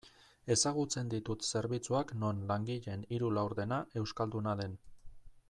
[0.53, 4.77] Ezagutzen ditut zerbitzuak non langileen hiru laurdena euskalduna den.